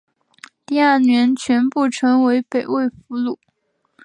[0.65, 3.37] 第二年全部成为北魏俘虏。